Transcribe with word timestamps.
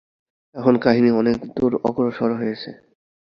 এখন 0.55 0.73
কাহিনী 0.77 1.09
অনেক 1.11 1.37
দূর 1.55 1.71
অগ্রসর 1.83 2.29
হয়েছে। 2.35 2.69